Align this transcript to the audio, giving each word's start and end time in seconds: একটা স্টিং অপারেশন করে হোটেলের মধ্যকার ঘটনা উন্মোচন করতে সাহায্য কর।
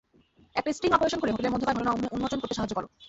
একটা 0.55 0.71
স্টিং 0.73 0.91
অপারেশন 0.93 1.19
করে 1.19 1.31
হোটেলের 1.31 1.53
মধ্যকার 1.53 1.75
ঘটনা 1.77 1.91
উন্মোচন 2.15 2.39
করতে 2.41 2.55
সাহায্য 2.55 2.73
কর। 2.77 2.83